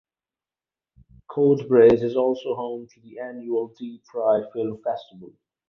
Coatbridge 1.29 2.01
is 2.01 2.15
also 2.17 2.55
home 2.55 2.87
to 2.87 2.99
the 3.01 3.19
annual 3.19 3.71
Deep 3.79 4.01
Fried 4.11 4.51
Film 4.51 4.81
Festival. 4.83 5.31